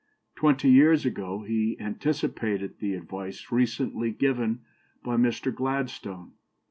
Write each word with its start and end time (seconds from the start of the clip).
Twenty 0.35 0.67
years 0.71 1.05
ago 1.05 1.43
he 1.43 1.79
anticipated 1.79 2.79
the 2.79 2.95
advice 2.95 3.51
recently 3.51 4.09
given 4.09 4.61
by 5.03 5.15
Mr. 5.15 5.53
Gladstone. 5.53 6.31